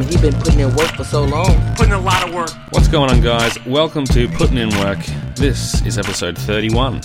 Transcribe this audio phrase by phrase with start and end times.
[0.00, 1.74] mean, he been putting in work for so long.
[1.76, 2.50] Putting a lot of work.
[2.70, 3.62] What's going on, guys?
[3.66, 4.98] Welcome to Putting in Work.
[5.36, 7.00] This is episode 31,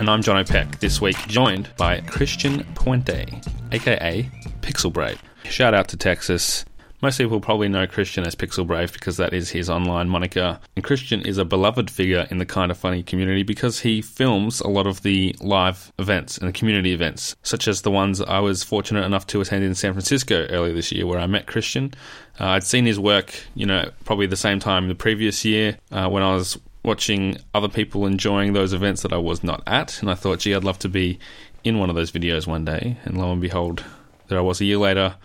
[0.00, 3.26] and I'm John O'Peck, this week joined by Christian Puente,
[3.72, 4.28] aka
[4.62, 5.22] Pixel Brave.
[5.44, 6.64] Shout out to Texas.
[7.02, 10.58] Most people probably know Christian as Pixel Brave because that is his online moniker.
[10.76, 14.60] And Christian is a beloved figure in the kind of funny community because he films
[14.60, 18.40] a lot of the live events and the community events, such as the ones I
[18.40, 21.94] was fortunate enough to attend in San Francisco earlier this year, where I met Christian.
[22.38, 26.08] Uh, I'd seen his work, you know, probably the same time the previous year uh,
[26.08, 30.10] when I was watching other people enjoying those events that I was not at, and
[30.10, 31.18] I thought, gee, I'd love to be
[31.64, 32.98] in one of those videos one day.
[33.04, 33.84] And lo and behold,
[34.28, 35.16] there I was a year later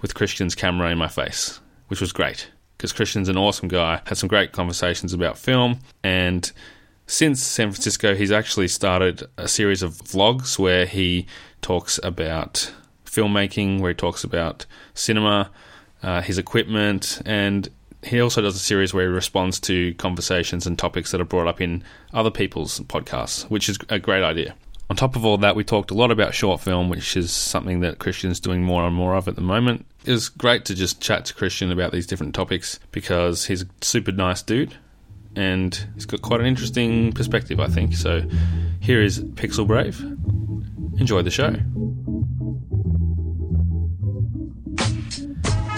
[0.00, 4.00] with Christian's camera in my face, which was great because Christian's an awesome guy.
[4.06, 6.50] Had some great conversations about film, and
[7.06, 11.26] since San Francisco, he's actually started a series of vlogs where he
[11.60, 12.72] talks about
[13.04, 14.64] filmmaking, where he talks about
[14.94, 15.50] cinema,
[16.02, 17.68] uh, his equipment, and
[18.02, 21.46] he also does a series where he responds to conversations and topics that are brought
[21.48, 24.54] up in other people's podcasts, which is a great idea.
[24.90, 27.78] On top of all that, we talked a lot about short film, which is something
[27.80, 29.86] that Christian's doing more and more of at the moment.
[30.04, 33.66] It was great to just chat to Christian about these different topics because he's a
[33.82, 34.74] super nice dude
[35.36, 37.94] and he's got quite an interesting perspective, I think.
[37.94, 38.22] So
[38.80, 40.00] here is Pixel Brave.
[40.98, 41.54] Enjoy the show.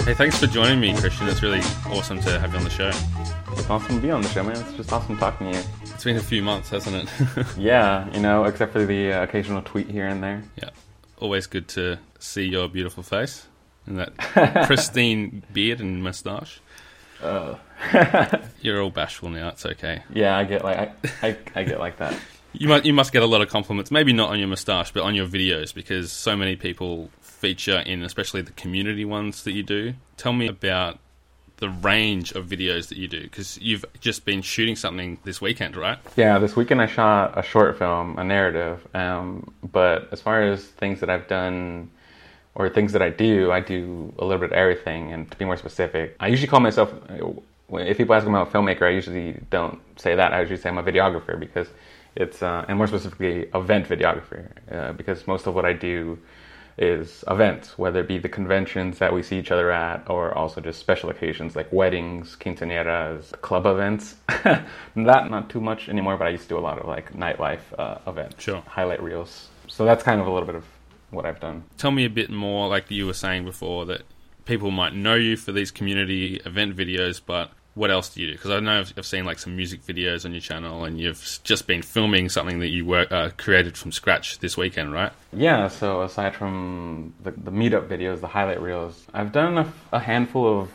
[0.05, 1.29] Hey, thanks for joining me, Christian.
[1.29, 2.89] It's really awesome to have you on the show.
[3.53, 4.57] It's awesome to be on the show, man.
[4.57, 5.65] It's just awesome talking to you.
[5.83, 7.47] It's been a few months, hasn't it?
[7.57, 10.43] Yeah, you know, except for the uh, occasional tweet here and there.
[10.57, 10.71] yeah.
[11.21, 13.47] Always good to see your beautiful face
[13.87, 14.17] and that
[14.67, 16.61] pristine beard and moustache.
[17.23, 17.55] Uh,
[18.61, 19.49] You're all bashful now.
[19.51, 20.03] It's okay.
[20.13, 20.79] yeah, I get like
[21.23, 22.19] I, I, I get like that.
[22.55, 23.93] You must you must get a lot of compliments.
[23.93, 27.09] Maybe not on your moustache, but on your videos because so many people
[27.43, 29.95] feature in, especially the community ones that you do.
[30.17, 31.01] Tell me about
[31.57, 35.77] the range of videos that you do because you've just been shooting something this weekend,
[35.77, 35.99] right?
[36.17, 38.87] Yeah, this weekend I shot a short film, a narrative.
[38.95, 41.91] Um, but as far as things that I've done
[42.55, 45.13] or things that I do, I do a little bit of everything.
[45.13, 46.93] And to be more specific, I usually call myself.
[47.71, 50.33] If people ask me about filmmaker, I usually don't say that.
[50.33, 51.69] I usually say I'm a videographer because
[52.15, 56.19] it's, uh, and more specifically, event videographer, uh, because most of what I do
[56.79, 60.61] is events, whether it be the conventions that we see each other at, or also
[60.61, 64.17] just special occasions like weddings, quinceañeras, club events.
[64.29, 67.61] that not too much anymore, but I used to do a lot of like nightlife
[67.79, 68.63] uh, events, Sure.
[68.67, 69.49] highlight reels.
[69.69, 70.65] So that's kind of a little bit of
[71.11, 71.65] what I've done.
[71.79, 74.03] Tell me a bit more, like you were saying before, that
[74.45, 78.33] people might know you for these community event videos, but what else do you do?
[78.35, 81.67] Because I know I've, seen like some music videos on your channel, and you've just
[81.67, 85.13] been filming something that you work, uh, created from scratch this weekend, right?
[85.33, 89.99] Yeah, so aside from the, the meetup videos, the highlight reels, I've done a, a
[89.99, 90.71] handful of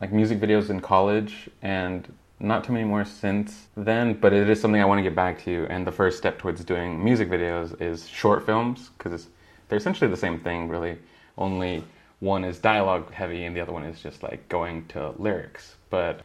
[0.00, 4.60] like music videos in college and not too many more since then, but it is
[4.60, 5.66] something I want to get back to.
[5.70, 9.26] And the first step towards doing music videos is short films because
[9.68, 10.98] they're essentially the same thing, really.
[11.38, 11.84] Only
[12.20, 15.74] one is dialogue heavy and the other one is just like going to lyrics.
[15.90, 16.20] But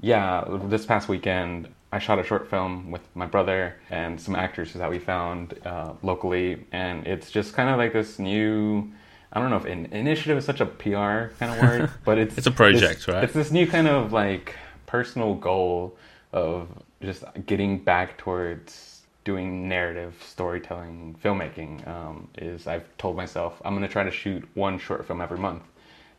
[0.00, 4.72] yeah, this past weekend I shot a short film with my brother and some actors
[4.72, 8.90] that we found uh, locally, and it's just kind of like this new.
[9.32, 12.36] I don't know if an initiative is such a PR kind of word, but it's
[12.38, 13.22] It's a project, this- right?
[13.24, 14.56] It's this new kind of like
[14.86, 15.96] personal goal
[16.32, 16.68] of
[17.00, 18.93] just getting back towards
[19.24, 21.86] doing narrative storytelling filmmaking.
[21.88, 25.38] Um, is I've told myself I'm going to try to shoot one short film every
[25.38, 25.62] month.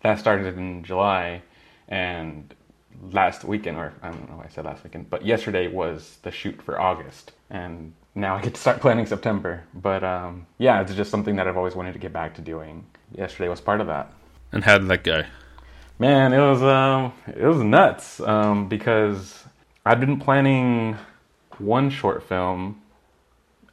[0.01, 1.41] That started in July,
[1.87, 2.53] and
[3.11, 6.31] last weekend, or I don't know why I said last weekend, but yesterday was the
[6.31, 9.63] shoot for August, and now I get to start planning September.
[9.73, 12.85] But um, yeah, it's just something that I've always wanted to get back to doing.
[13.13, 14.11] Yesterday was part of that.
[14.51, 15.23] And how did that go?
[15.97, 19.43] Man, it was um, it was nuts um, because
[19.85, 20.97] i've been planning
[21.59, 22.81] one short film,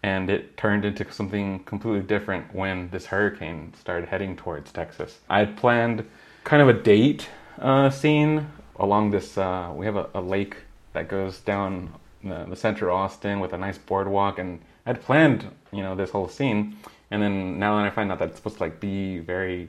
[0.03, 5.21] and it turned into something completely different when this hurricane started heading towards Texas.
[5.29, 6.09] I had planned
[6.45, 7.29] kind of a date
[7.61, 9.39] uh, scene along this.
[9.39, 10.57] Uh, we have a, a lake
[10.93, 11.93] that goes down
[12.25, 16.11] the, the center of Austin with a nice boardwalk, and I'd planned you know this
[16.11, 16.77] whole scene,
[17.11, 19.69] and then now that I find out that it's supposed to like be very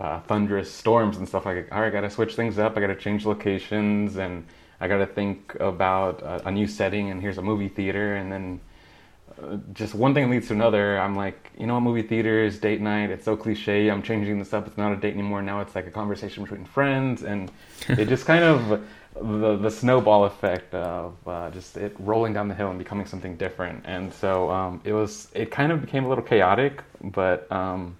[0.00, 2.76] uh, thunderous storms and stuff like all right, I gotta switch things up.
[2.76, 4.44] I gotta change locations, and
[4.80, 7.10] I gotta think about a, a new setting.
[7.10, 8.67] And here's a movie theater, and then uh,
[9.72, 10.98] just one thing leads to another.
[10.98, 13.10] I'm like, you know, what movie theaters, date night.
[13.10, 13.88] It's so cliche.
[13.88, 14.66] I'm changing this up.
[14.66, 15.42] It's not a date anymore.
[15.42, 17.50] Now it's like a conversation between friends, and
[17.96, 18.82] it just kind of
[19.14, 23.36] the the snowball effect of uh, just it rolling down the hill and becoming something
[23.36, 23.82] different.
[23.86, 25.28] And so um, it was.
[25.34, 27.96] It kind of became a little chaotic, but um,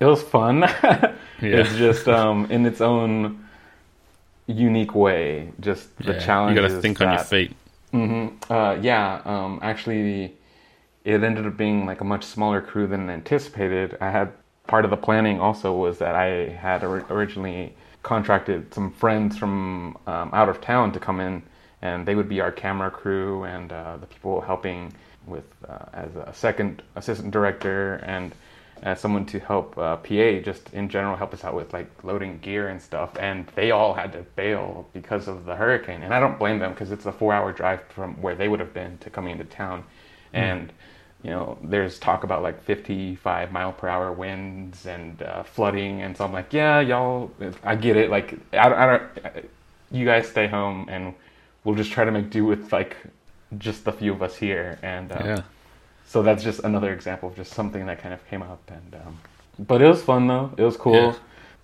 [0.00, 0.64] it was fun.
[1.50, 3.44] It's just um, in its own
[4.46, 5.52] unique way.
[5.60, 6.50] Just the Yeah, challenge.
[6.50, 7.56] You got to think on your feet.
[7.92, 9.22] hmm Uh, yeah.
[9.24, 10.37] Um, actually,
[11.08, 13.96] it ended up being like a much smaller crew than anticipated.
[13.98, 14.30] I had
[14.66, 19.96] part of the planning also was that I had or- originally contracted some friends from
[20.06, 21.42] um, out of town to come in,
[21.80, 24.92] and they would be our camera crew and uh, the people helping
[25.26, 28.34] with uh, as a second assistant director and
[28.82, 32.38] as someone to help uh, PA just in general help us out with like loading
[32.40, 33.16] gear and stuff.
[33.18, 36.72] And they all had to bail because of the hurricane, and I don't blame them
[36.72, 39.84] because it's a four-hour drive from where they would have been to coming into town,
[40.34, 40.70] and
[41.22, 46.16] you know, there's talk about like 55 mile per hour winds and uh, flooding, and
[46.16, 47.30] so I'm like, yeah, y'all,
[47.64, 48.10] I get it.
[48.10, 49.50] Like, I, don't- I don't,
[49.90, 51.14] you guys stay home, and
[51.64, 52.96] we'll just try to make do with like
[53.58, 55.42] just the few of us here, and um, Yeah.
[56.06, 59.18] so that's just another example of just something that kind of came up, and um,
[59.66, 60.52] but it was fun though.
[60.56, 60.94] It was cool.
[60.94, 61.14] Yeah.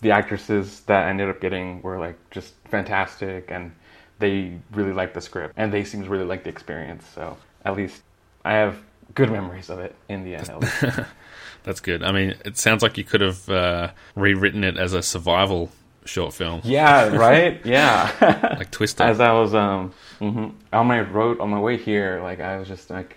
[0.00, 3.72] The actresses that I ended up getting were like just fantastic, and
[4.18, 7.04] they really liked the script, and they seemed to really like the experience.
[7.14, 8.02] So at least
[8.44, 8.78] I have
[9.14, 11.06] good memories of it in the end.
[11.64, 12.02] That's good.
[12.02, 15.70] I mean, it sounds like you could have uh, rewritten it as a survival
[16.04, 17.64] short film, yeah, right.
[17.64, 18.56] Yeah.
[18.58, 19.02] like Twister.
[19.04, 20.52] As I was um mhm.
[20.72, 23.16] on my road on my way here, like I was just like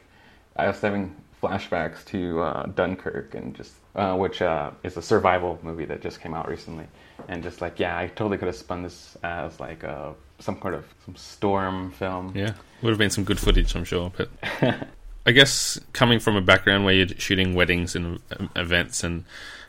[0.55, 5.59] I was having flashbacks to uh, Dunkirk and just uh, which uh, is a survival
[5.63, 6.85] movie that just came out recently,
[7.27, 10.75] and just like yeah, I totally could have spun this as like uh, some kind
[10.75, 12.31] of some storm film.
[12.35, 14.11] Yeah, would have been some good footage, I'm sure.
[14.15, 14.29] But
[15.27, 18.19] I guess coming from a background where you're shooting weddings and
[18.55, 19.25] events and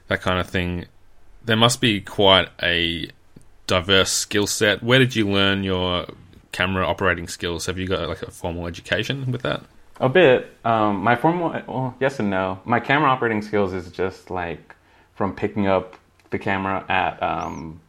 [0.07, 0.87] that kind of thing,
[1.45, 3.11] there must be quite a
[3.67, 4.85] diverse skill set.
[4.85, 6.07] Where did you learn your
[6.53, 7.67] camera operating skills?
[7.67, 9.65] Have you got like a formal education with that?
[10.01, 10.49] A bit.
[10.65, 12.61] Um, my formal, well, yes and no.
[12.65, 14.77] My camera operating skills is just like
[15.17, 15.97] from picking up
[16.31, 17.81] the camera at um,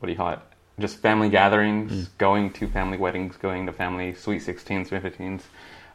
[0.00, 0.40] what do you call it?
[0.80, 5.42] Just family gatherings, going to family weddings, going to family sweet 16s, 15s.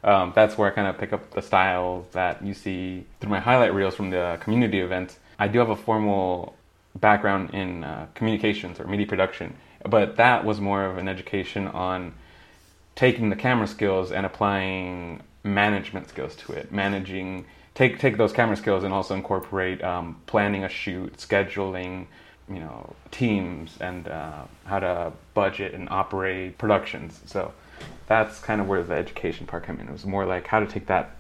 [0.03, 3.39] Um, that's where I kind of pick up the style that you see through my
[3.39, 5.19] highlight reels from the community events.
[5.37, 6.55] I do have a formal
[6.95, 9.55] background in uh, communications or media production,
[9.87, 12.13] but that was more of an education on
[12.95, 18.55] taking the camera skills and applying management skills to it managing take take those camera
[18.55, 22.05] skills and also incorporate um, planning a shoot scheduling
[22.47, 27.51] you know teams and uh, how to budget and operate productions so
[28.07, 30.65] that's kind of where the education part came in it was more like how to
[30.65, 31.15] take that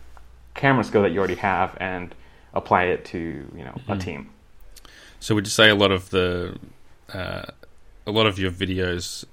[0.53, 2.13] camera skill that you already have and
[2.53, 3.19] apply it to
[3.55, 4.29] you know a team
[5.19, 6.57] So would you say a lot of the
[7.13, 7.43] uh,
[8.07, 9.25] a lot of your videos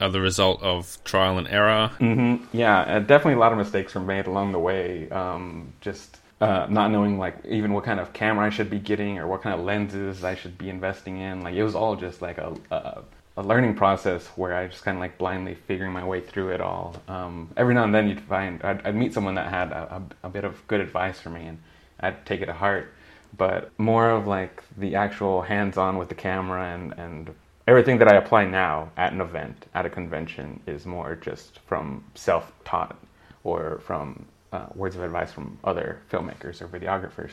[0.00, 1.92] are the result of trial and error?
[1.98, 5.08] hmm Yeah, definitely a lot of mistakes were made along the way.
[5.10, 9.18] Um, just uh, not knowing like even what kind of camera I should be getting
[9.18, 11.42] or what kind of lenses I should be investing in.
[11.42, 13.02] Like it was all just like a a,
[13.36, 16.60] a learning process where I just kind of like blindly figuring my way through it
[16.60, 16.94] all.
[17.08, 20.26] Um, every now and then you'd find I'd, I'd meet someone that had a, a,
[20.26, 21.58] a bit of good advice for me and
[22.00, 22.92] I'd take it to heart.
[23.36, 27.34] But more of like the actual hands-on with the camera and and
[27.66, 32.04] everything that I apply now at an event, at a convention, is more just from
[32.14, 32.96] self taught
[33.42, 37.32] or from uh, words of advice from other filmmakers or videographers.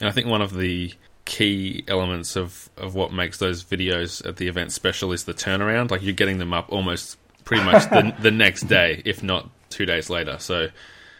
[0.00, 0.92] And I think one of the
[1.24, 5.90] key elements of, of what makes those videos at the event special is the turnaround.
[5.90, 9.86] Like you're getting them up almost pretty much the, the next day, if not two
[9.86, 10.38] days later.
[10.38, 10.68] So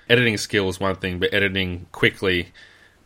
[0.09, 2.49] editing skill is one thing, but editing quickly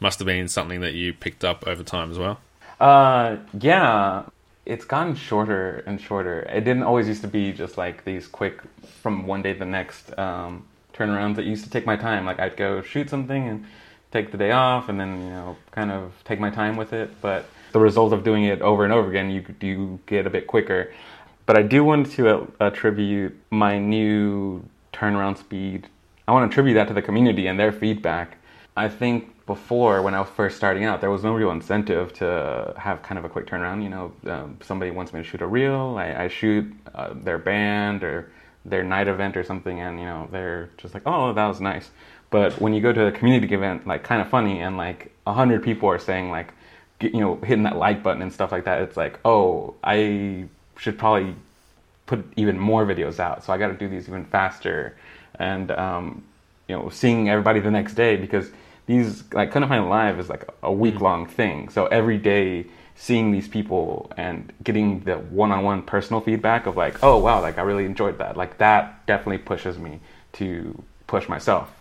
[0.01, 2.41] must have been something that you picked up over time as well.
[2.81, 4.25] Uh, yeah,
[4.67, 6.41] it's gotten shorter and shorter.
[6.43, 8.61] It didn't always used to be just like these quick
[9.03, 11.39] from one day to the next um, turnarounds.
[11.39, 12.27] It used to take my time.
[12.27, 13.65] Like I'd go shoot something and
[14.11, 17.11] take the day off, and then you know kind of take my time with it.
[17.21, 20.47] But the result of doing it over and over again, you do get a bit
[20.47, 20.93] quicker.
[21.47, 24.63] But I do want to attribute my new
[24.93, 25.89] turnaround speed.
[26.27, 28.37] I want to attribute that to the community and their feedback.
[28.77, 32.75] I think before, when I was first starting out, there was no real incentive to
[32.77, 33.83] have kind of a quick turnaround.
[33.83, 37.39] You know, um, somebody wants me to shoot a reel, I, I shoot uh, their
[37.39, 38.31] band or
[38.65, 41.91] their night event or something, and you know, they're just like, "Oh, that was nice."
[42.31, 45.33] But when you go to a community event, like kind of funny, and like a
[45.33, 46.53] hundred people are saying like,
[47.01, 50.99] you know, hitting that like button and stuff like that, it's like, oh, I should
[50.99, 51.35] probably
[52.07, 53.45] put even more videos out.
[53.45, 54.97] So I got to do these even faster,
[55.37, 56.25] and um,
[56.69, 58.51] you know, seeing everybody the next day because
[58.87, 61.71] these like Kind of Funny Live is like a week long thing.
[61.71, 66.77] So every day seeing these people and getting the one on one personal feedback of
[66.77, 68.37] like, oh wow, like I really enjoyed that.
[68.37, 70.01] Like that definitely pushes me
[70.33, 71.78] to push myself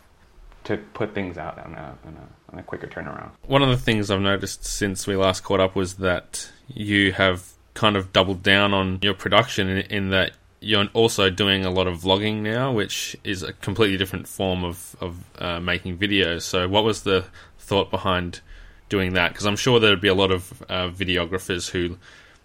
[0.68, 3.32] to put things out on a, on a, on a quicker turnaround.
[3.46, 7.46] One of the things I've noticed since we last caught up was that you have
[7.74, 11.86] kind of doubled down on your production in, in that you're also doing a lot
[11.88, 16.42] of vlogging now, which is a completely different form of of uh, making videos.
[16.42, 17.26] So, what was the
[17.60, 18.42] thought behind
[18.90, 19.34] doing that?
[19.34, 21.98] Because I'm sure there'd be a lot of uh, videographers who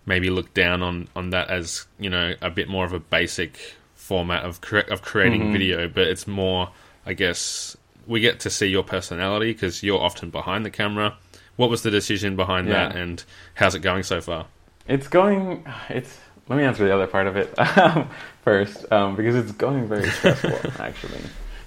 [0.04, 3.76] maybe look down on on that as you know a bit more of a basic
[3.94, 5.52] format of cre- of creating Mhm.
[5.52, 6.68] video, but it's more,
[7.06, 11.14] I guess, we get to see your personality because you're often behind the camera.
[11.56, 12.88] What was the decision behind Yeah.
[12.88, 13.22] that, and
[13.54, 14.46] how's it going so far?
[14.88, 15.64] It's going.
[15.88, 16.18] It's.
[16.48, 17.54] Let me answer the other part of it
[18.42, 21.20] first, um, because it's going very stressful actually.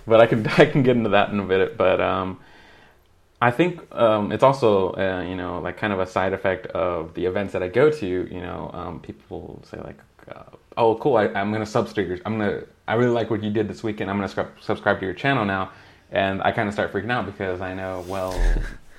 [0.06, 1.78] But I can I can get into that in a bit.
[1.78, 2.40] But um,
[3.42, 7.14] I think um, it's also uh, you know like kind of a side effect of
[7.14, 8.06] the events that I go to.
[8.08, 9.98] You know, um, people say like,
[10.36, 10.44] uh,
[10.78, 11.16] "Oh, cool!
[11.18, 12.08] I, I'm gonna subscribe.
[12.08, 12.64] your- I'm gonna.
[12.88, 14.10] I really like what you did this weekend.
[14.12, 15.72] I'm gonna subscribe to your channel now."
[16.12, 18.40] And I kind of start freaking out because I know well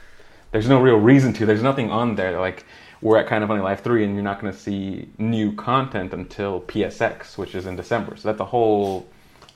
[0.53, 1.47] there's no real reason to.
[1.47, 2.39] There's nothing on there.
[2.39, 2.65] Like
[3.03, 6.13] we're at Kind of Funny Live three, and you're not going to see new content
[6.13, 8.17] until PSX, which is in December.
[8.17, 9.07] So that's a whole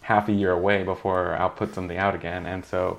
[0.03, 2.47] half a year away before I'll put something out again.
[2.47, 2.99] And so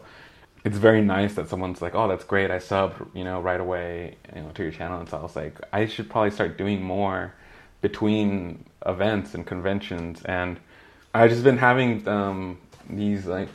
[0.64, 2.52] it's very nice that someone's like, "Oh, that's great.
[2.52, 5.36] I sub, you know, right away, you know, to your channel." And so I was
[5.36, 7.34] like, I should probably start doing more
[7.82, 10.24] between events and conventions.
[10.26, 10.60] And
[11.14, 12.58] I've just been having um,
[12.90, 13.50] these like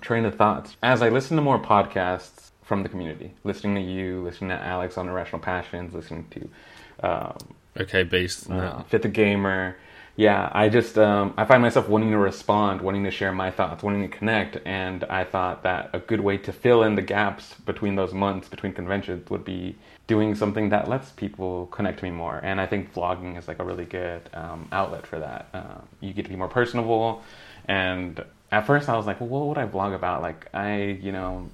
[0.00, 4.22] train of thoughts as I listen to more podcasts from the community, listening to you,
[4.22, 7.36] listening to Alex on Irrational Passions, listening to um,
[7.80, 8.46] Okay, Beast.
[8.48, 8.82] and uh.
[8.84, 9.76] Fit the Gamer.
[10.16, 13.84] Yeah, I just um, I find myself wanting to respond, wanting to share my thoughts,
[13.84, 17.54] wanting to connect, and I thought that a good way to fill in the gaps
[17.64, 19.76] between those months between conventions would be
[20.08, 22.40] doing something that lets people connect to me more.
[22.42, 25.50] And I think vlogging is like a really good um, outlet for that.
[25.54, 27.22] Uh, you get to be more personable,
[27.66, 30.22] and at first I was like, well, what would I vlog about?
[30.22, 31.48] Like I, you know,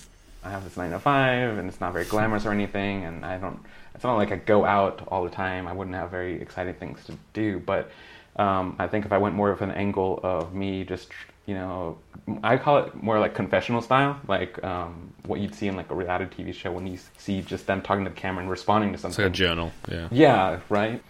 [0.44, 3.38] I have this nine to five, and it's not very glamorous or anything, and I
[3.38, 3.58] don't.
[3.94, 5.66] It's not like I go out all the time.
[5.68, 7.90] I wouldn't have very exciting things to do, but
[8.36, 11.08] um, I think if I went more of an angle of me just,
[11.46, 11.96] you know,
[12.42, 15.94] I call it more like confessional style, like um, what you'd see in like a
[15.94, 18.94] reality TV show when you see just them talking to the camera and responding to
[18.94, 19.24] It's something.
[19.24, 19.72] like a journal.
[19.88, 20.08] Yeah.
[20.10, 21.00] Yeah, right.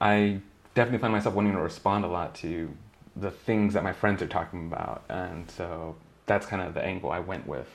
[0.00, 0.38] I
[0.74, 2.70] definitely find myself wanting to respond a lot to
[3.20, 5.96] the things that my friends are talking about, and so
[6.26, 7.68] that's kind of the angle I went with.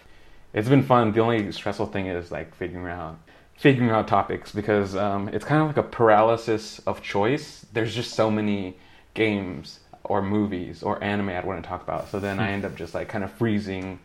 [0.54, 1.12] It's been fun.
[1.12, 3.20] The only stressful thing is like figuring out
[3.58, 7.66] figuring out topics because um, it's kind of like a paralysis of choice.
[7.72, 8.78] There's just so many
[9.14, 12.10] games or movies or anime I'd want to talk about.
[12.10, 14.00] So then I end up just like kind of freezing,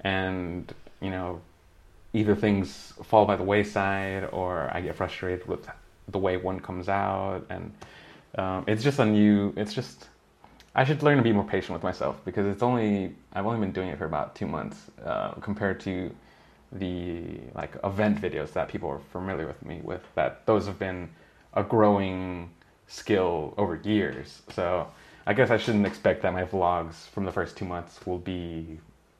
[0.00, 1.40] and you know,
[2.12, 5.68] either things fall by the wayside or I get frustrated with
[6.08, 7.72] the way one comes out, and
[8.36, 9.52] um, it's just a new.
[9.56, 10.08] It's just
[10.78, 13.72] I should learn to be more patient with myself because it's only I've only been
[13.72, 16.14] doing it for about two months uh, compared to
[16.70, 20.02] the like event videos that people are familiar with me with.
[20.16, 21.08] That those have been
[21.54, 22.50] a growing
[22.88, 24.42] skill over years.
[24.50, 24.86] So
[25.26, 28.78] I guess I shouldn't expect that my vlogs from the first two months will be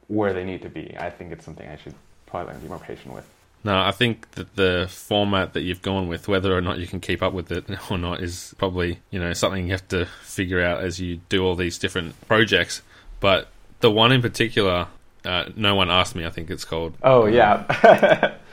[0.09, 0.95] where they need to be.
[0.99, 1.95] I think it's something I should
[2.27, 3.27] probably learn to be more patient with.
[3.63, 6.99] No, I think that the format that you've gone with, whether or not you can
[6.99, 10.61] keep up with it or not, is probably you know something you have to figure
[10.61, 12.81] out as you do all these different projects.
[13.19, 13.49] But
[13.79, 14.87] the one in particular,
[15.25, 16.25] uh, no one asked me.
[16.25, 18.35] I think it's called Oh yeah.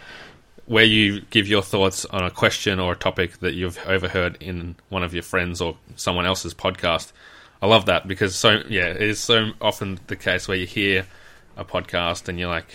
[0.66, 4.74] where you give your thoughts on a question or a topic that you've overheard in
[4.88, 7.12] one of your friends or someone else's podcast.
[7.60, 11.06] I love that because so yeah, it is so often the case where you hear
[11.56, 12.68] a podcast and you're like,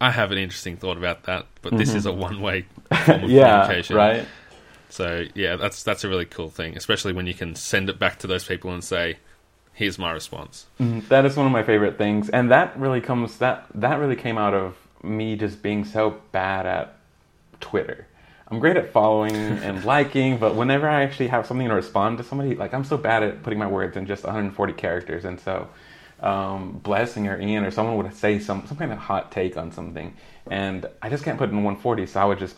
[0.00, 2.62] I have an interesting thought about that, but this is a one way
[3.04, 3.62] form of yeah.
[3.62, 3.96] communication.
[3.96, 4.26] Right.
[4.88, 8.18] So yeah, that's that's a really cool thing, especially when you can send it back
[8.20, 9.18] to those people and say,
[9.72, 11.06] "Here's my response." Mhm.
[11.08, 14.38] That is one of my favorite things, and that really comes that that really came
[14.38, 16.96] out of me just being so bad at
[17.60, 18.06] Twitter.
[18.48, 22.24] I'm great at following and liking, but whenever I actually have something to respond to
[22.24, 25.68] somebody, like I'm so bad at putting my words in just 140 characters, and so
[26.20, 29.72] um, Blessing or Ian or someone would say some some kind of hot take on
[29.72, 30.14] something,
[30.50, 32.56] and I just can't put it in 140, so I would just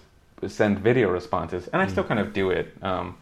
[0.49, 2.75] send video responses, and I still kind of do it.
[2.83, 3.17] Um,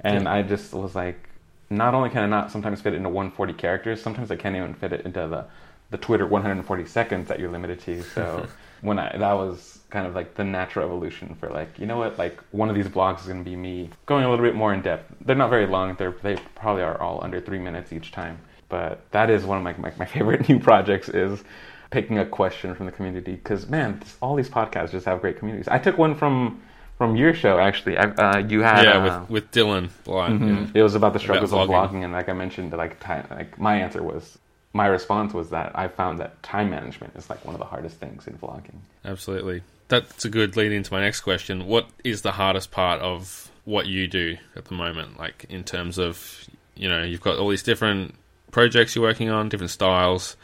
[0.00, 1.28] and I just was like,
[1.70, 4.74] not only can I not sometimes fit it into 140 characters, sometimes I can't even
[4.74, 5.46] fit it into the
[5.90, 8.02] the Twitter 140 seconds that you're limited to.
[8.02, 8.46] So
[8.80, 12.18] when I that was kind of like the natural evolution for like you know what
[12.18, 14.74] like one of these vlogs is going to be me going a little bit more
[14.74, 15.14] in depth.
[15.24, 15.94] They're not very long.
[15.94, 18.38] They're they probably are all under three minutes each time.
[18.68, 21.42] But that is one of my my, my favorite new projects is
[21.90, 25.38] picking a question from the community because man, this, all these podcasts just have great
[25.38, 25.68] communities.
[25.68, 26.60] I took one from
[26.98, 27.96] from your show actually.
[27.98, 30.74] I, uh, you had yeah, uh, with with Dylan, like, Mhm.
[30.74, 31.90] It was about the struggles of vlogging.
[31.90, 34.38] vlogging, and like I mentioned, like time, like my answer was,
[34.72, 37.98] my response was that I found that time management is like one of the hardest
[37.98, 38.78] things in vlogging.
[39.04, 39.62] Absolutely.
[39.88, 41.66] That's a good lead into my next question.
[41.66, 45.98] What is the hardest part of what you do at the moment, like in terms
[45.98, 48.14] of you know you've got all these different
[48.56, 50.34] projects you're working on, different styles,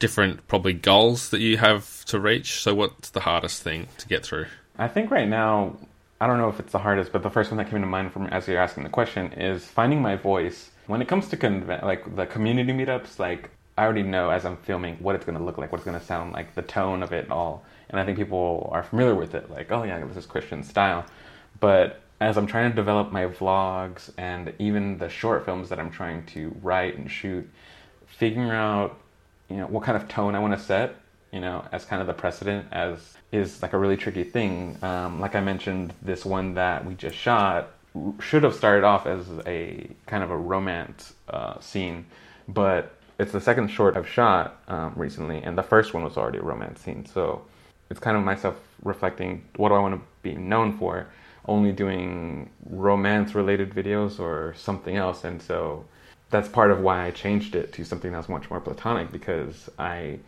[0.00, 2.60] different probably goals that you have to reach.
[2.60, 4.46] So what's the hardest thing to get through?
[4.76, 5.76] I think right now,
[6.20, 8.12] I don't know if it's the hardest, but the first one that came to mind
[8.12, 10.72] from as you're asking the question is finding my voice.
[10.88, 14.56] When it comes to conve- like the community meetups, like I already know as I'm
[14.56, 17.04] filming what it's going to look like, what it's going to sound like, the tone
[17.04, 19.48] of it all, and I think people are familiar with it.
[19.48, 21.06] Like, oh yeah, this is Christian style.
[21.60, 25.90] But as I'm trying to develop my vlogs and even the short films that I'm
[25.90, 27.48] trying to write and shoot,
[28.06, 28.98] figuring out
[29.48, 30.96] you know what kind of tone I want to set,
[31.32, 34.78] you know, as kind of the precedent as is like a really tricky thing.
[34.82, 37.70] Um, like I mentioned, this one that we just shot
[38.20, 42.06] should have started off as a kind of a romance uh, scene,
[42.46, 46.38] but it's the second short I've shot um, recently, and the first one was already
[46.38, 47.04] a romance scene.
[47.04, 47.42] So
[47.90, 51.08] it's kind of myself reflecting what do I want to be known for,
[51.50, 55.84] only doing romance related videos or something else, and so
[56.30, 60.20] that's part of why I changed it to something that's much more platonic because I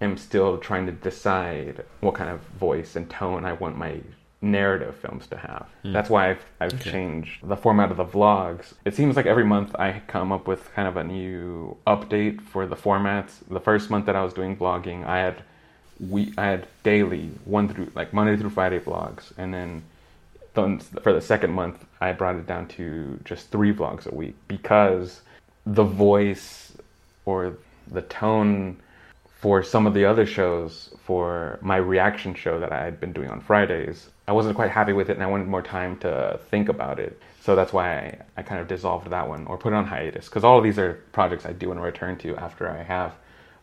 [0.00, 4.00] am still trying to decide what kind of voice and tone I want my
[4.40, 5.66] narrative films to have.
[5.84, 5.92] Mm.
[5.92, 6.90] That's why I've, I've okay.
[6.90, 8.72] changed the format of the vlogs.
[8.86, 12.66] It seems like every month I come up with kind of a new update for
[12.66, 13.34] the formats.
[13.48, 15.42] The first month that I was doing vlogging, I had
[16.00, 19.84] we I had daily one through like Monday through Friday vlogs, and then
[20.54, 25.22] for the second month I brought it down to just three vlogs a week because
[25.66, 26.72] the voice
[27.24, 27.56] or
[27.90, 28.76] the tone
[29.40, 33.28] for some of the other shows for my reaction show that I had been doing
[33.28, 36.68] on Fridays, I wasn't quite happy with it and I wanted more time to think
[36.68, 37.20] about it.
[37.40, 40.26] So that's why I, I kind of dissolved that one or put it on hiatus
[40.26, 43.14] because all of these are projects I do want to return to after I have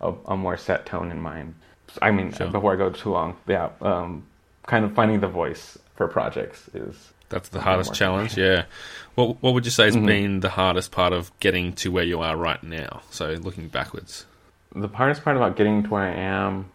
[0.02, 1.56] a, a more set tone in mind.
[2.02, 2.48] I mean, sure.
[2.48, 4.24] before I go too long, yeah, um,
[4.68, 6.96] kind of finding the voice for projects is
[7.28, 8.38] that's the hardest challenge.
[8.38, 8.64] Yeah.
[9.16, 10.06] What What would you say has mm-hmm.
[10.06, 13.02] been the hardest part of getting to where you are right now?
[13.10, 14.26] So looking backwards.
[14.74, 16.72] The hardest part about getting to where I am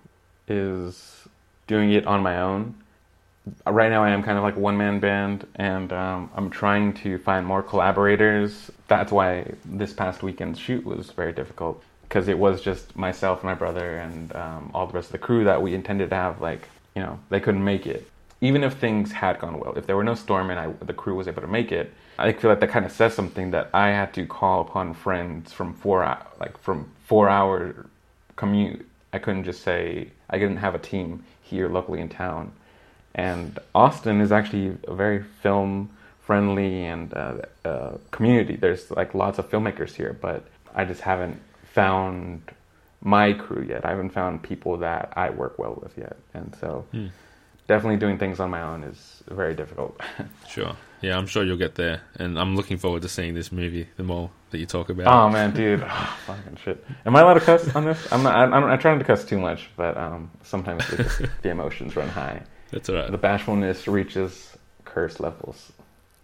[0.47, 1.27] is
[1.67, 2.75] doing it on my own.
[3.67, 6.93] Right now, I am kind of like a one man band, and um, I'm trying
[7.05, 8.71] to find more collaborators.
[8.89, 13.49] That's why this past weekend's shoot was very difficult because it was just myself and
[13.53, 16.43] my brother and um, all the rest of the crew that we intended to have.
[16.43, 18.07] Like, you know, they couldn't make it
[18.41, 21.15] even if things had gone well, if there were no storm and I, the crew
[21.15, 23.89] was able to make it, I feel like that kind of says something that I
[23.89, 26.01] had to call upon friends from four
[26.41, 27.87] like from four hour
[28.37, 28.87] commute.
[29.13, 32.53] I couldn't just say I didn't have a team here locally in town.
[33.15, 38.57] And Austin is actually a very film friendly and uh, uh, community.
[38.57, 41.41] There's like lots of filmmakers here, but I just haven't
[41.73, 42.43] found
[43.03, 43.85] my crew yet.
[43.85, 46.85] I haven't found people that I work well with yet, and so.
[46.91, 47.07] Hmm
[47.67, 50.01] definitely doing things on my own is very difficult.
[50.49, 50.77] sure.
[51.01, 53.89] Yeah, I'm sure you'll get there, and I'm looking forward to seeing this movie.
[53.97, 55.07] The more that you talk about.
[55.07, 56.83] Oh man, dude, oh, fucking shit.
[57.05, 58.11] Am I allowed to cuss on this?
[58.11, 58.35] I'm not.
[58.35, 62.43] I'm, I'm trying to cuss too much, but um, sometimes just, the emotions run high.
[62.71, 63.11] That's all right.
[63.11, 65.73] The bashfulness reaches curse levels.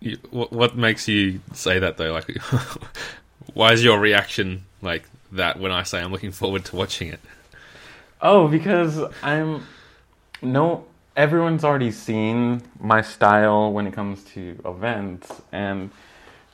[0.01, 2.13] You, what, what makes you say that though?
[2.13, 2.39] Like,
[3.53, 7.21] why is your reaction like that when I say I'm looking forward to watching it?
[8.23, 9.67] Oh, because I'm
[10.41, 10.87] no
[11.21, 15.91] everyone's already seen my style when it comes to events, and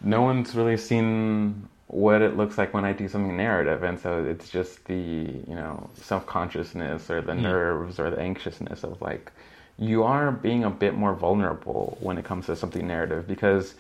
[0.02, 3.85] no one's really seen what it looks like when I do something narrative.
[3.85, 7.42] And so it's just the, you know, self consciousness or the mm.
[7.42, 9.31] nerves or the anxiousness of like,
[9.79, 13.74] you are being a bit more vulnerable when it comes to something narrative because,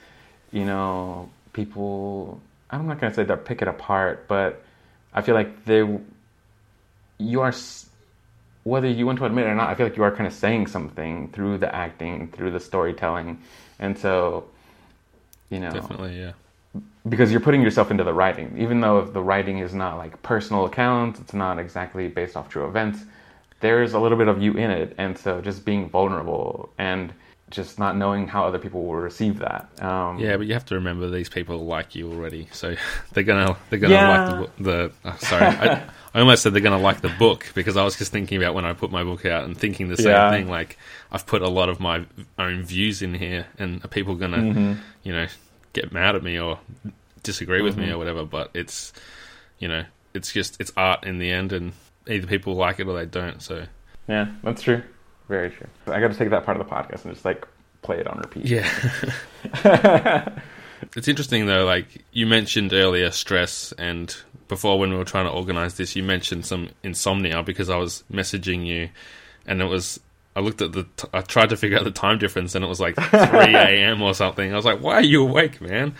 [0.52, 4.62] you know, people, I'm not going to say they'll pick it apart, but
[5.12, 5.98] I feel like they,
[7.18, 7.52] you are
[8.66, 10.32] whether you want to admit it or not, I feel like you are kind of
[10.32, 13.38] saying something through the acting, through the storytelling,
[13.78, 14.44] and so,
[15.50, 16.32] you know, definitely, yeah,
[17.08, 20.20] because you're putting yourself into the writing, even though if the writing is not like
[20.22, 23.04] personal accounts, it's not exactly based off true events.
[23.60, 27.12] There's a little bit of you in it, and so just being vulnerable and
[27.50, 29.68] just not knowing how other people will receive that.
[29.80, 32.76] Um, yeah, but you have to remember these people like you already, so
[33.12, 34.30] they're gonna they're gonna yeah.
[34.30, 35.46] like the, the oh, sorry.
[35.46, 35.82] I,
[36.16, 38.54] I almost said they're going to like the book because I was just thinking about
[38.54, 40.30] when I put my book out and thinking the same yeah.
[40.30, 40.48] thing.
[40.48, 40.78] Like
[41.12, 42.06] I've put a lot of my
[42.38, 44.72] own views in here, and are people going to, mm-hmm.
[45.02, 45.26] you know,
[45.74, 46.58] get mad at me or
[47.22, 47.88] disagree with mm-hmm.
[47.88, 48.24] me or whatever?
[48.24, 48.94] But it's,
[49.58, 51.74] you know, it's just it's art in the end, and
[52.08, 53.42] either people like it or they don't.
[53.42, 53.66] So
[54.08, 54.82] yeah, that's true.
[55.28, 55.66] Very true.
[55.86, 57.46] I got to take that part of the podcast and just like
[57.82, 58.44] play it on repeat.
[58.46, 58.68] Yeah.
[60.94, 61.64] it's interesting though.
[61.64, 64.14] Like you mentioned earlier, stress and
[64.48, 68.04] before when we were trying to organize this, you mentioned some insomnia because I was
[68.12, 68.88] messaging you,
[69.46, 69.98] and it was
[70.36, 70.84] I looked at the.
[70.96, 73.08] T- I tried to figure out the time difference, and it was like 3
[73.54, 74.02] a.m.
[74.02, 74.52] or something.
[74.52, 75.94] I was like, "Why are you awake, man?"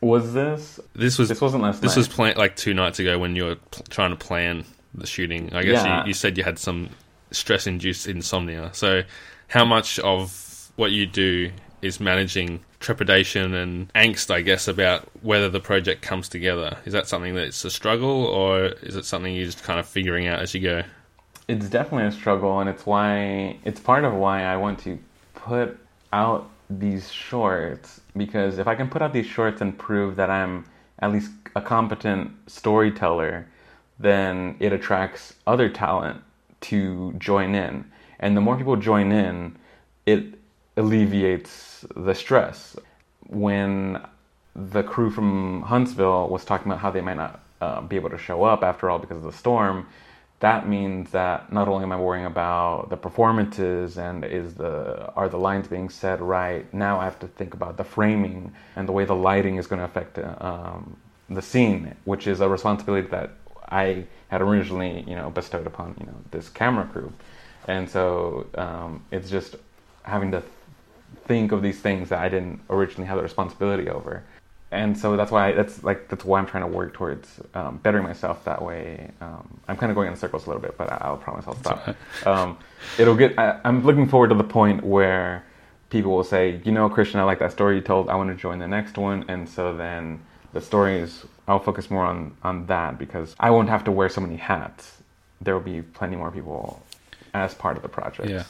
[0.00, 0.80] Was this?
[0.94, 1.96] This was This wasn't last this night.
[1.98, 4.64] was plan- like two nights ago when you were pl- trying to plan
[4.94, 5.52] the shooting.
[5.54, 6.02] I guess Yeah.
[6.02, 6.88] you, you said you had some
[7.32, 8.70] stress-induced insomnia.
[8.72, 9.02] So,
[9.48, 11.50] how much of what you do
[11.82, 14.30] is managing trepidation and angst?
[14.30, 16.76] I guess about whether the project comes together.
[16.84, 20.26] Is that something that's a struggle, or is it something you're just kind of figuring
[20.26, 20.82] out as you go?
[21.48, 24.98] It's definitely a struggle, and it's why it's part of why I want to
[25.34, 25.78] put
[26.12, 30.66] out these shorts because if I can put out these shorts and prove that I'm
[30.98, 33.46] at least a competent storyteller,
[33.98, 36.22] then it attracts other talent
[36.62, 37.84] to join in,
[38.20, 39.56] and the more people join in,
[40.06, 40.38] it
[40.76, 42.76] alleviates the stress.
[43.26, 44.00] When
[44.54, 48.18] the crew from Huntsville was talking about how they might not uh, be able to
[48.18, 49.86] show up after all because of the storm,
[50.40, 55.28] that means that not only am I worrying about the performances and is the are
[55.28, 58.92] the lines being said right, now I have to think about the framing and the
[58.92, 60.96] way the lighting is going to affect um,
[61.30, 63.30] the scene, which is a responsibility that
[63.72, 67.12] I had originally, you know, bestowed upon you know this camera crew,
[67.66, 69.56] and so um, it's just
[70.04, 70.42] having to
[71.26, 74.24] think of these things that I didn't originally have the responsibility over.
[74.70, 78.04] And so that's why that's like that's why I'm trying to work towards um, bettering
[78.04, 79.10] myself that way.
[79.20, 81.56] Um, I'm kind of going in circles a little bit, but I, I'll promise I'll
[81.56, 81.96] stop.
[82.26, 82.56] Um,
[82.98, 83.38] it'll get.
[83.38, 85.44] I, I'm looking forward to the point where
[85.90, 88.08] people will say, you know, Christian, I like that story you told.
[88.08, 90.20] I want to join the next one, and so then
[90.52, 94.20] the stories I'll focus more on on that because I won't have to wear so
[94.20, 94.98] many hats.
[95.40, 96.82] There will be plenty more people
[97.34, 98.44] as part of the project Yeah.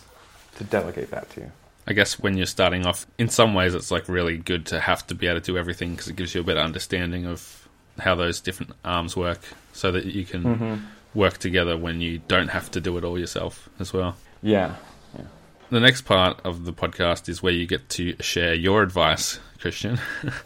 [0.59, 1.51] to delegate that to.
[1.87, 5.07] I guess when you're starting off, in some ways, it's like really good to have
[5.09, 8.15] to be able to do everything because it gives you a better understanding of how
[8.15, 9.41] those different arms work,
[9.73, 10.75] so that you can Mm-hmm.
[11.15, 14.17] work together when you don't have to do it all yourself as well.
[14.43, 14.77] Yeah,
[15.19, 15.25] yeah.
[15.71, 19.99] The next part of the podcast is where you get to share your advice, Christian.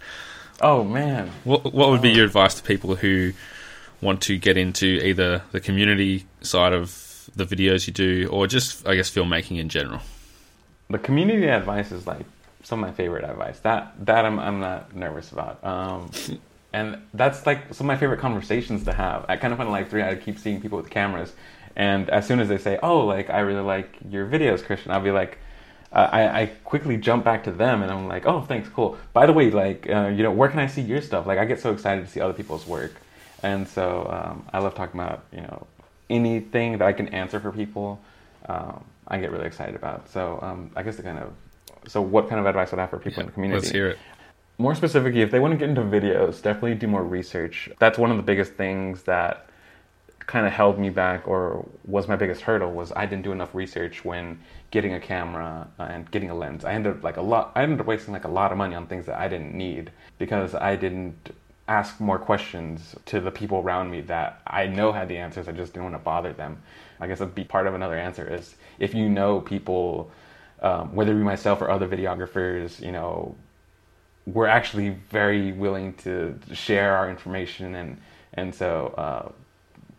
[0.60, 3.32] Oh man, what what would be your advice to people who
[4.00, 8.86] want to get into either the community side of the videos you do, or just
[8.86, 10.00] I guess filmmaking in general?
[10.88, 12.24] the community advice is like
[12.62, 13.58] some of my favorite advice.
[13.60, 15.64] That that I'm I'm not nervous about.
[15.64, 16.10] Um,
[16.72, 19.24] and that's like some of my favorite conversations to have.
[19.28, 20.02] I kind of find like three.
[20.02, 21.32] I keep seeing people with cameras,
[21.74, 25.00] and as soon as they say, "Oh, like I really like your videos, Christian," I'll
[25.00, 25.38] be like.
[25.92, 28.98] Uh, I, I quickly jump back to them and I'm like, oh, thanks, cool.
[29.12, 31.26] By the way, like, uh, you know, where can I see your stuff?
[31.26, 32.94] Like, I get so excited to see other people's work,
[33.42, 35.66] and so um, I love talking about, you know,
[36.10, 38.00] anything that I can answer for people.
[38.48, 40.08] Um, I get really excited about.
[40.08, 41.32] So um, I guess the kind of
[41.88, 43.60] so what kind of advice would I have for people in the community?
[43.60, 43.98] Let's hear it.
[44.58, 47.68] More specifically, if they want to get into videos, definitely do more research.
[47.78, 49.48] That's one of the biggest things that
[50.26, 53.54] kind of held me back or was my biggest hurdle was I didn't do enough
[53.54, 56.64] research when getting a camera and getting a lens.
[56.64, 58.74] I ended up like a lot I ended up wasting like a lot of money
[58.74, 61.30] on things that I didn't need because I didn't
[61.68, 65.48] ask more questions to the people around me that I know had the answers.
[65.48, 66.62] I just didn't want to bother them.
[67.00, 70.10] I guess a be part of another answer is if you know people,
[70.62, 73.34] um, whether it be myself or other videographers, you know,
[74.26, 78.00] we're actually very willing to share our information and
[78.34, 79.32] and so uh,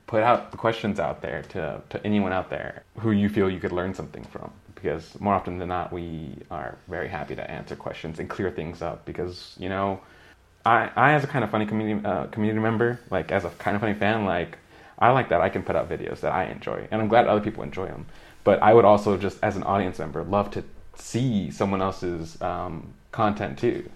[0.07, 3.59] put out the questions out there to, to anyone out there who you feel you
[3.59, 4.51] could learn something from.
[4.73, 8.81] Because more often than not we are very happy to answer questions and clear things
[8.81, 9.05] up.
[9.05, 9.99] Because you know
[10.65, 13.75] I, I as a kind of funny community uh, community member like as a kind
[13.75, 14.57] of funny fan like
[14.99, 16.87] I like that I can put out videos that I enjoy.
[16.89, 18.05] And I'm glad other people enjoy them
[18.47, 20.63] but I would also just as an audience member love to
[20.95, 23.89] see someone else's um, content too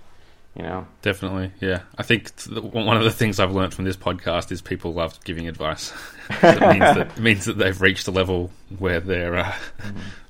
[0.56, 1.82] you know Definitely, yeah.
[1.98, 5.18] I think th- one of the things I've learned from this podcast is people love
[5.24, 5.94] giving advice.
[6.30, 9.54] it means that it means that they've reached a level where they're uh,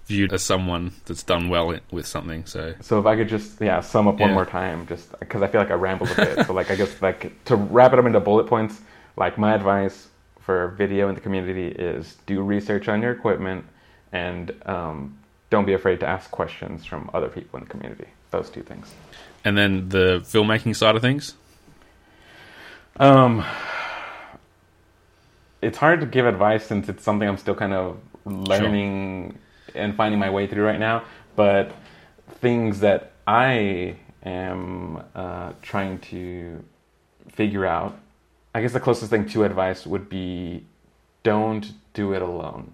[0.06, 2.46] viewed as someone that's done well with something.
[2.46, 4.36] So So if I could just yeah sum up one Yeah.
[4.36, 6.46] more time, just because I feel like I rambled a bit.
[6.48, 8.80] so like I guess like to wrap it up into bullet points,
[9.18, 10.08] like my advice
[10.40, 13.64] for video in the community is do research on your equipment
[14.12, 15.18] and um,
[15.50, 18.08] don't be afraid to ask questions from other people in the community.
[18.32, 18.94] Those two things.
[19.44, 21.36] And then the filmmaking side of things.
[22.98, 23.44] Um,
[25.62, 29.38] it's hard to give advice since it's something I'm still kind of learning
[29.74, 31.04] and finding my way through right now.
[31.36, 31.72] But
[32.40, 36.64] things that I am uh, trying to
[37.30, 37.98] figure out,
[38.54, 40.66] I guess the closest thing to advice would be
[41.24, 42.74] don't do it alone.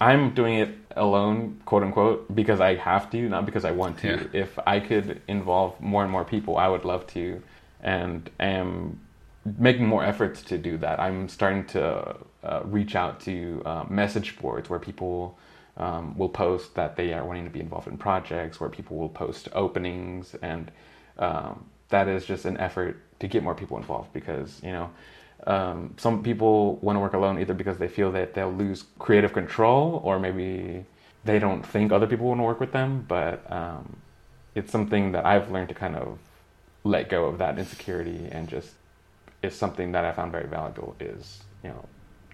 [0.00, 4.08] I'm doing it alone, quote unquote, because I have to, not because I want to.
[4.08, 4.42] Yeah.
[4.42, 7.42] If I could involve more and more people, I would love to,
[7.82, 9.00] and am
[9.58, 10.98] making more efforts to do that.
[10.98, 15.38] I'm starting to uh, reach out to uh, message boards where people
[15.76, 19.08] um, will post that they are wanting to be involved in projects, where people will
[19.08, 20.70] post openings, and
[21.18, 24.90] um, that is just an effort to get more people involved because you know.
[25.46, 29.32] Um, some people want to work alone either because they feel that they'll lose creative
[29.32, 30.86] control or maybe
[31.24, 33.96] they don't think other people want to work with them, but um,
[34.54, 36.18] it's something that I've learned to kind of
[36.84, 38.72] let go of that insecurity and just
[39.42, 41.84] is something that I found very valuable is you know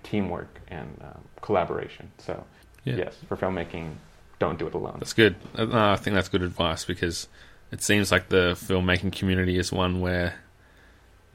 [0.03, 2.11] teamwork and um, collaboration.
[2.19, 2.45] So
[2.85, 2.97] Yeah.
[2.97, 3.95] yes, for filmmaking,
[4.39, 4.97] don't do it alone.
[4.99, 5.37] That's good.
[5.57, 7.29] Uh, I think that's good advice because
[7.71, 10.35] it seems like the filmmaking community is one where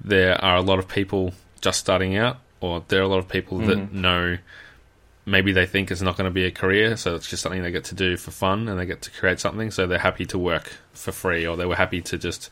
[0.01, 3.27] there are a lot of people just starting out, or there are a lot of
[3.27, 3.91] people that Mhm.
[3.91, 4.37] know
[5.25, 7.71] maybe they think it's not going to be a career, so it's just something they
[7.71, 10.37] get to do for fun and they get to create something, so they're happy to
[10.37, 12.49] work for free, or they were happy to just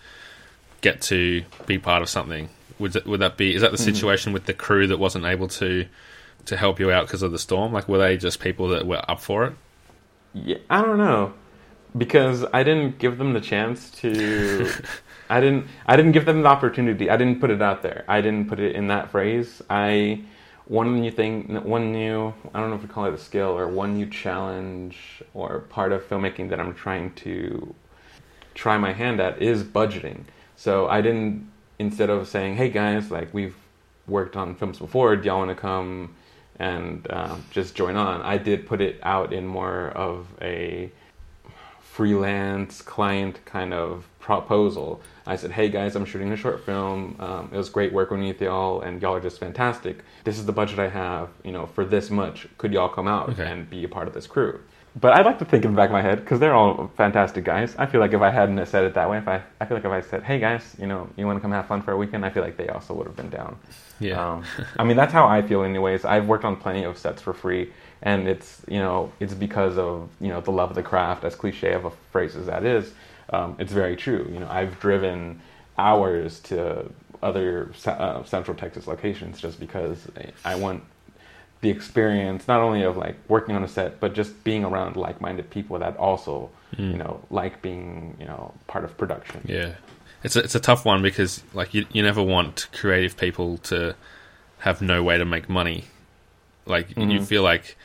[0.82, 2.50] get to be part of something.
[2.80, 3.54] Would that, would that be?
[3.54, 3.82] Is that the Mhm.
[3.82, 5.86] situation with the crew that wasn't able to
[6.46, 7.72] to help you out because of the storm?
[7.72, 9.54] Like, were they just people that were up for it?
[10.34, 11.34] Yeah, I don't know
[11.98, 14.72] because I didn't give them the chance to.
[15.34, 15.66] I didn't.
[15.88, 17.10] I didn't give them the opportunity.
[17.10, 18.06] I didn't put it out there.
[18.08, 19.64] I didn't put it in that phrase.
[19.68, 20.22] I
[20.66, 22.36] one new thing, one new.
[22.54, 25.92] I don't know if we call it a skill or one new challenge or part
[25.92, 27.74] of filmmaking that I'm trying to
[28.54, 30.26] try my hand at is budgeting.
[30.56, 31.52] So I didn't.
[31.80, 33.56] Instead of saying, "Hey guys, like we've
[34.08, 35.16] worked on films before.
[35.16, 36.16] Do y'all want to come?"
[36.60, 38.22] and um, just join on.
[38.22, 40.92] I did put it out in more of a
[41.98, 45.00] freelance client kind of proposal.
[45.28, 47.16] I said, "Hey guys, I'm shooting a short film.
[47.20, 50.00] Um, it was great working with y'all, and y'all are just fantastic.
[50.24, 51.30] This is the budget I have.
[51.44, 53.46] You know, for this much, could y'all come out Okay.
[53.46, 54.60] and be a part of this crew?"
[55.00, 57.44] But I like to think in the back of my head because they're all fantastic
[57.44, 57.76] guys.
[57.80, 59.86] I feel like if I hadn't said it that way, if I, I feel like
[59.86, 61.98] if I said, "Hey guys, you know, you want to come have fun for a
[61.98, 63.56] weekend," I feel like they also would have been down.
[64.00, 64.20] Yeah.
[64.34, 64.44] Um,
[64.80, 66.06] I mean, that's how I feel, anyways.
[66.06, 67.72] I've worked on plenty of sets for free,
[68.04, 71.24] and it's you know it's because of you know the love of the craft.
[71.24, 72.92] As cliche of a phrase as that is,
[73.32, 74.30] um, it's very true.
[74.32, 75.42] You know, I've driven
[75.78, 76.92] hours to
[77.24, 80.06] other uh, Central Texas locations just because
[80.46, 80.84] I want
[81.62, 85.50] the experience not only of like working on a set, but just being around like-minded
[85.50, 89.42] people that also you know like being you know part of production.
[89.46, 89.76] Yeah,
[90.24, 93.96] it's a, it's a tough one because like you you never want creative people to
[94.60, 95.86] have no way to make money.
[96.66, 97.26] Like you Mhm.
[97.28, 97.76] feel like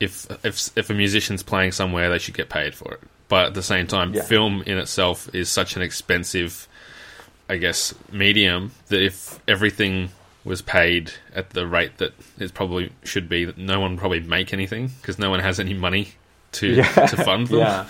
[0.00, 3.00] if if if a musician's playing somewhere, they should get paid for it.
[3.28, 4.22] But at the same time, Yeah.
[4.22, 6.68] film in itself is such an expensive,
[7.48, 10.10] I guess, medium that if everything
[10.44, 14.20] was paid at the rate that it probably should be, that no one would probably
[14.20, 16.12] make anything because no one has any money
[16.52, 17.58] to to fund them.
[17.60, 17.86] yeah,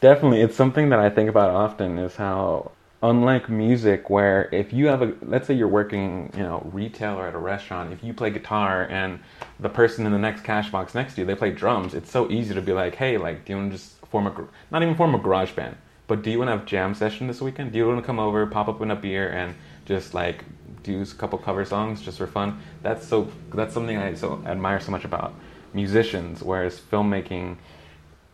[0.00, 0.42] definitely.
[0.42, 1.98] It's something that I think about often.
[1.98, 2.70] Is how
[3.02, 7.26] unlike music, where if you have a, let's say you're working, you know, retail or
[7.26, 9.18] at a restaurant, if you play guitar and
[9.58, 12.30] the person in the next cash box next to you, they play drums, it's so
[12.30, 14.94] easy to be like, hey, like, do you want to just form a, not even
[14.94, 15.76] form a garage band,
[16.08, 17.72] but do you want to have jam session this weekend?
[17.72, 19.54] Do you want to come over, pop up in a beer, and
[19.86, 20.44] just like
[20.82, 22.60] do a couple cover songs just for fun?
[22.82, 25.34] That's so, that's something I so admire so much about
[25.72, 27.56] musicians, whereas filmmaking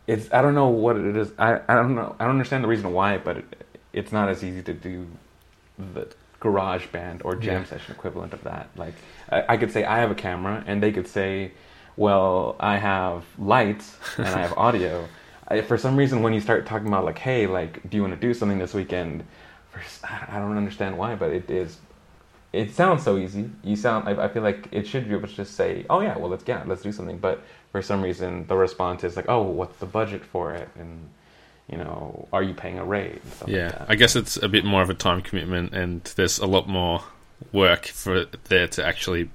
[0.07, 1.33] it's I don't know what it is.
[1.38, 2.14] I, I don't know.
[2.18, 3.65] I don't understand the reason why, but it,
[3.96, 5.06] it's not as easy to do
[5.94, 6.06] the
[6.38, 7.68] garage band or jam Yeah.
[7.68, 8.68] session equivalent of that.
[8.76, 8.94] Like
[9.30, 11.52] I, I could say I have a camera, and they could say,
[11.96, 15.09] "Well, I have lights and I have audio."
[15.48, 18.14] I, for some reason, when you start talking about like, "Hey, like, do you want
[18.14, 19.24] to do something this weekend?"
[19.72, 21.78] First, I don't understand why, but it is.
[22.52, 23.50] It sounds so easy.
[23.62, 24.09] You sound.
[24.09, 26.44] I, I feel like it should be able to just say, "Oh yeah, well let's
[26.46, 29.87] yeah, let's do something." But for some reason, the response is like, "Oh, what's the
[29.87, 31.09] budget for it?" and
[31.70, 33.20] you know, are you paying a rate?
[33.35, 33.85] stuff like Yeah.
[33.88, 37.02] I guess it's a bit more of a time commitment, and there's a lot more
[37.52, 39.29] work for there to actually,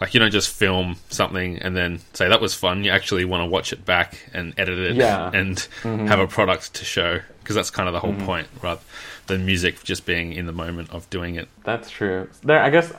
[0.00, 2.82] like, you don't just film something and then say that was fun.
[2.84, 5.30] You actually want to watch it back and edit it, Yeah.
[5.32, 6.08] and Mhm.
[6.08, 8.24] have a product to show because that's kind of the whole Mhm.
[8.26, 8.80] point, rather
[9.28, 11.48] than music just being in the moment of doing it.
[11.64, 12.28] That's true.
[12.42, 12.92] There, I guess.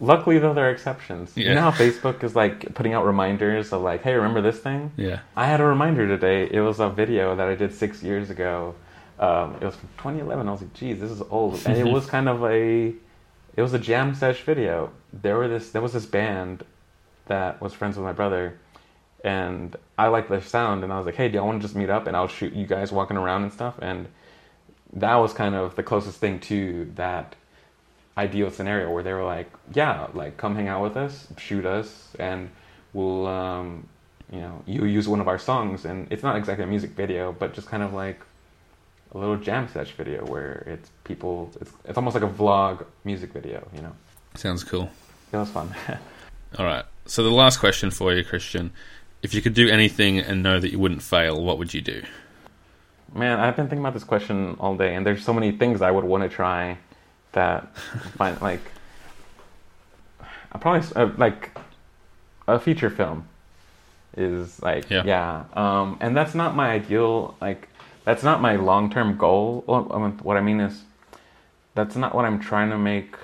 [0.00, 1.36] Luckily, though, there are exceptions.
[1.36, 1.48] Yeah.
[1.48, 4.92] You know how Facebook is like putting out reminders of like, "Hey, remember this thing?"
[4.96, 6.48] Yeah, I had a reminder today.
[6.50, 8.74] It was a video that I did six years ago.
[9.18, 10.48] Um, it was from 2011.
[10.48, 12.94] I was like, "Geez, this is old," and it was kind of a,
[13.56, 14.92] it was a jam sesh video.
[15.12, 16.64] There were this, there was this band
[17.26, 18.56] that was friends with my brother,
[19.24, 21.74] and I liked their sound, and I was like, "Hey, do y'all want to just
[21.74, 24.06] meet up and I'll shoot you guys walking around and stuff?" And
[24.92, 27.34] that was kind of the closest thing to that
[28.18, 32.14] ideal scenario where they were like, "Yeah, like come hang out with us, shoot us,
[32.18, 32.50] and
[32.92, 33.88] we'll, um,
[34.32, 37.32] you know, you use one of our songs." And it's not exactly a music video,
[37.32, 38.20] but just kind of like
[39.12, 41.50] a little jam session video where it's people.
[41.60, 43.66] It's it's almost like a vlog music video.
[43.74, 43.94] You know,
[44.34, 44.90] sounds cool.
[45.32, 45.72] it was fun.
[46.58, 46.84] All right.
[47.06, 48.72] So the last question for you, Christian,
[49.22, 52.02] if you could do anything and know that you wouldn't fail, what would you do?
[53.14, 55.90] Man, I've been thinking about this question all day, and there's so many things I
[55.90, 56.76] would want to try
[57.32, 57.76] that
[58.16, 58.60] find like
[60.52, 61.56] I probably uh, like
[62.46, 63.28] a feature film
[64.16, 65.02] is like Yeah.
[65.04, 67.68] yeah, Um, and that's not my ideal like
[68.04, 69.64] that's not my long term goal.
[69.66, 70.82] Well, I mean, what I mean is
[71.74, 73.14] that's not what I'm trying to make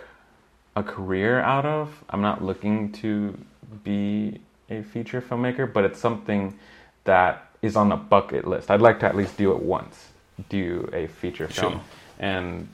[0.76, 2.04] a career out of.
[2.10, 3.36] I'm not looking to
[3.82, 6.58] be a feature filmmaker, but it's something
[7.04, 8.70] that is on the bucket list.
[8.70, 10.08] I'd like to at least do it once,
[10.50, 11.72] do a feature film.
[11.72, 11.80] Sure.
[12.18, 12.68] And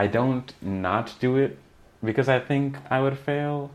[0.00, 1.58] I don't not do it
[2.02, 3.70] because I think I would fail,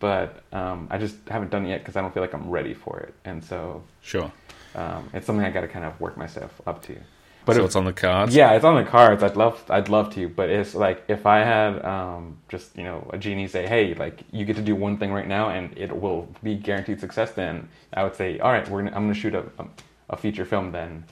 [0.00, 2.74] but um, I just haven't done it yet because I don't feel like I'm ready
[2.74, 3.14] for it.
[3.24, 4.30] And so Sure.
[4.74, 6.96] um, it's something I got to kind of work myself up to.
[7.46, 8.34] But so if- it's on the cards.
[8.36, 9.22] yeah, it's on the cards.
[9.22, 13.08] I'd love, I'd love to, but it's like if I had um, just you know
[13.14, 15.90] a genie say, "Hey, like you get to do one thing right now, and it
[16.02, 19.20] will be guaranteed success," then I would say, "All right, we're gonna, I'm going to
[19.20, 19.64] shoot a, a,
[20.10, 21.04] a feature film then."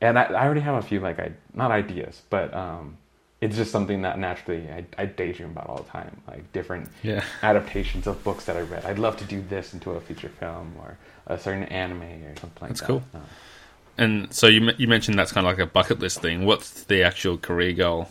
[0.00, 2.96] And I, I already have a few like I not ideas, but um,
[3.40, 7.22] it's just something that naturally I, I daydream about all the time, like different Yeah.
[7.42, 8.84] adaptations of books that I read.
[8.84, 10.96] I'd love to do this into a feature film or
[11.26, 12.86] a certain anime or something like That's that.
[12.86, 13.02] cool.
[13.14, 13.18] Uh,
[13.98, 16.44] And so you you mentioned that's kind of like a bucket list thing.
[16.44, 18.08] What's the actual career goal?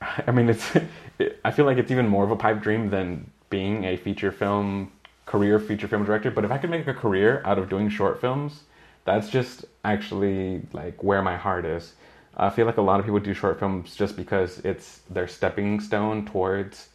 [0.26, 0.76] I mean, it's.
[1.18, 4.30] It, I feel like it's even more of a pipe dream than being a feature
[4.30, 4.92] film
[5.26, 6.30] career feature film director.
[6.30, 8.62] But if I could make a career out of doing short films,
[9.04, 11.94] that's just actually like where my heart is.
[12.38, 15.80] I feel like a lot of people do short films just because it's their stepping
[15.80, 16.88] stone towards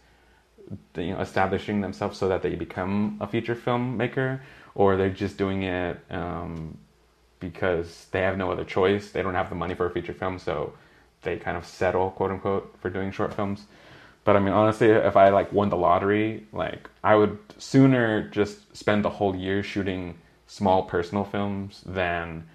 [0.96, 4.40] you know establishing themselves so that they become a feature filmmaker,
[4.76, 6.78] or they're just doing it um,
[7.40, 9.12] because they have no other choice.
[9.12, 10.74] They don't have the money for a feature film, so
[11.24, 13.66] they kind of settle, quote unquote, for doing short films.
[14.24, 18.76] But I mean, honestly, if I like won the lottery, like I would sooner just
[18.76, 22.48] spend the whole year shooting small personal films than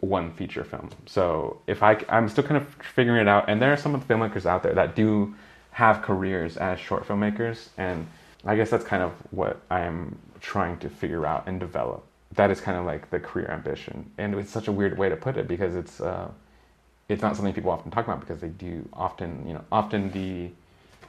[0.00, 0.90] one feature film.
[1.06, 4.06] So if I, I'm still kind of figuring it out, and there are some of
[4.06, 5.34] the filmmakers out there that do
[5.72, 8.06] have careers as short filmmakers, and
[8.44, 12.04] I guess that's kind of what I'm trying to figure out and develop.
[12.34, 15.16] That is kind of like the career ambition, and it's such a weird way to
[15.16, 16.30] put it because it's uh,
[17.08, 20.50] it's not something people often talk about because they do often, you know, often the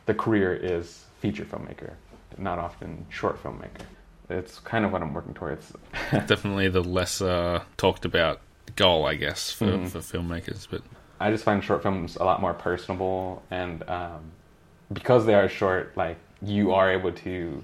[0.05, 1.91] the career is feature filmmaker,
[2.37, 3.85] not often short filmmaker.
[4.29, 5.73] It's kind of what I'm working towards.
[6.11, 8.41] Definitely the less uh, talked about
[8.75, 9.89] goal, I guess, for, Mhm.
[9.89, 10.67] for filmmakers.
[10.69, 10.81] But
[11.19, 14.21] I just find short films a lot more personable, and um,
[14.91, 17.63] because they are short, like you are able to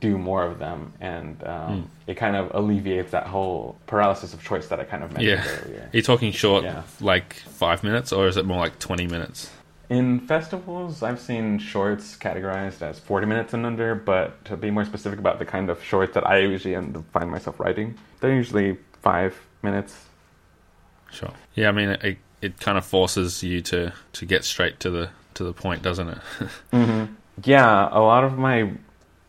[0.00, 4.66] do more of them, and um, it kind of alleviates that whole paralysis of choice
[4.68, 5.80] that I kind of mentioned yeah, earlier.
[5.92, 6.82] are you talking short, Yeah.
[7.00, 9.50] like five minutes, or is it more like twenty minutes?
[9.90, 14.86] In festivals, I've seen shorts categorized as 40 minutes and under, but to be more
[14.86, 18.34] specific about the kind of shorts that I usually end up find myself writing, they're
[18.34, 20.06] usually five minutes.
[21.12, 21.32] Sure.
[21.54, 25.10] Yeah, I mean, it, it kind of forces you to, to get straight to the
[25.34, 26.18] to the point, doesn't it?
[26.72, 27.14] Mm-hmm.
[27.44, 28.72] Yeah, a lot of my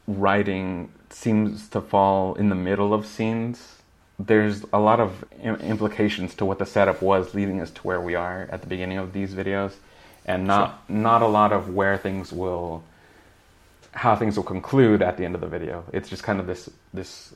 [0.08, 3.78] writing seems to fall in the middle of scenes.
[4.20, 8.16] There's a lot of implications to what the setup was leading us to where we
[8.16, 9.74] are at the beginning of these videos,
[10.26, 12.84] and not not a lot of where things will,
[13.94, 15.86] how things will conclude at the end of the video.
[15.94, 17.34] It's just kind of this this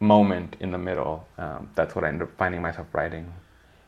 [0.00, 1.26] moment in the middle.
[1.38, 3.32] Um, that's what I end up finding myself writing,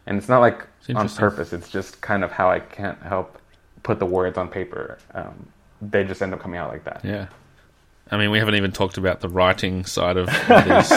[0.07, 1.53] and it's not like It's on purpose.
[1.53, 3.39] It's just kind of how I can't help
[3.83, 4.99] put the words on paper.
[5.15, 5.49] Um,
[5.83, 7.01] they just end up coming out like that.
[7.05, 7.27] yeah.
[8.09, 10.93] I mean, we haven't even talked about the writing side of these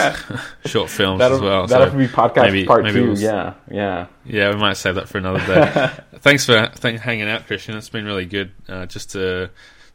[0.70, 1.66] short films That'll, as well.
[1.66, 4.06] that'll so be podcast maybe- part maybe 2 we'll Yeah, yeah.
[4.24, 5.90] Yeah, we might save that for another day.
[6.20, 7.76] Thanks for th- hanging out, Christian.
[7.76, 9.50] It's been really good uh, just to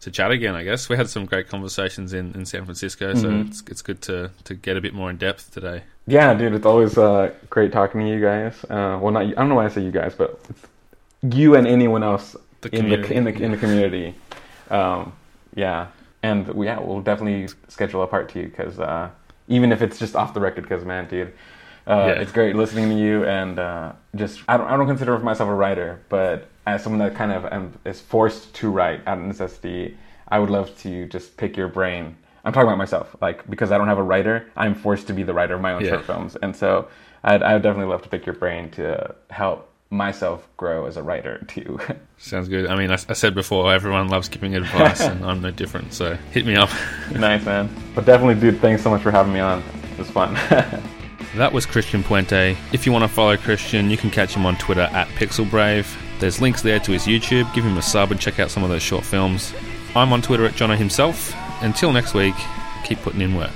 [0.06, 0.56] to chat again.
[0.56, 3.48] I guess we had some great conversations in, in San Francisco, so Mhm.
[3.48, 5.82] it's it's good to to get a bit more in depth today.
[6.08, 8.54] Yeah, dude, it's always uh, great talking to you guys.
[8.70, 10.64] Uh, well, not I don't know why I say you guys, but it's
[11.38, 13.16] you and anyone else The in the community.
[13.16, 14.16] in the in the community.
[14.70, 15.14] Um,
[15.56, 15.88] yeah,
[16.24, 19.10] and we, yeah, we'll definitely schedule a part two because uh,
[19.48, 21.34] even if it's just off the record, because man, dude,
[21.88, 22.22] uh, Yeah.
[22.22, 25.54] it's great listening to you and uh, just I don't I don't consider myself a
[25.56, 29.98] writer, but as someone that kind of um, is forced to write out of necessity,
[30.28, 32.16] I would love to just pick your brain.
[32.44, 35.24] I'm talking about myself, like because I don't have a writer, I'm forced to be
[35.24, 35.92] the writer of my own Yeah.
[35.92, 36.88] short films, and so
[37.24, 41.04] I'd, I would definitely love to pick your brain to help myself grow as a
[41.04, 41.80] writer too.
[42.18, 42.68] Sounds good.
[42.68, 45.94] I mean, I, I said before, everyone loves giving advice, and I'm no different.
[45.94, 46.70] So hit me up.
[47.16, 49.64] nice man, but definitely, dude, thanks so much for having me on.
[49.94, 50.34] It was fun.
[51.36, 52.56] That was Christian Puente.
[52.72, 55.86] If you want to follow Christian, you can catch him on Twitter at PixelBrave.
[56.20, 57.54] There's links there to his YouTube.
[57.54, 59.54] Give him a sub and check out some of those short films.
[59.96, 61.34] I'm on Twitter at Jono himself.
[61.62, 62.36] Until next week,
[62.84, 63.52] keep putting in work.